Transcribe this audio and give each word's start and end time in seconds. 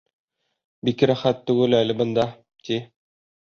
—Бик 0.89 1.03
рәхәт 1.11 1.45
түгел 1.51 1.79
әле 1.83 1.99
бында, 2.01 2.27
ти. 2.67 2.83